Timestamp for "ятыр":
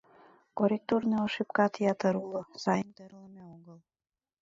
1.91-2.13